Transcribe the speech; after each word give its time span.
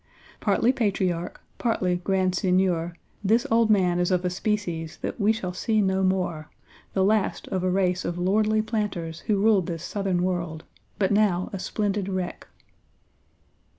Partly 0.39 0.71
patriarch, 0.71 1.39
partly 1.59 1.97
grand 1.97 2.33
seigneur, 2.33 2.95
this 3.23 3.45
old 3.51 3.69
man 3.69 3.99
is 3.99 4.09
of 4.09 4.25
a 4.25 4.31
species 4.31 4.97
that 5.03 5.21
we 5.21 5.31
shall 5.31 5.53
see 5.53 5.79
no 5.79 6.01
more; 6.01 6.49
the 6.93 7.03
last 7.03 7.47
of 7.49 7.63
a 7.63 7.69
race 7.69 8.03
of 8.03 8.17
lordly 8.17 8.63
planters 8.63 9.19
who 9.27 9.37
ruled 9.39 9.67
this 9.67 9.83
Southern 9.83 10.23
world, 10.23 10.63
but 10.97 11.11
now 11.11 11.51
a 11.53 11.59
splendid 11.59 12.09
wreck." 12.09 12.47